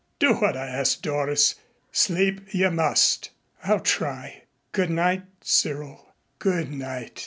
[0.17, 1.53] "Do what I ask, Doris.
[1.91, 3.29] Sleep you must."
[3.63, 4.45] "I'll try.
[4.71, 6.07] Good night, Cyril."
[6.39, 7.19] "Good night."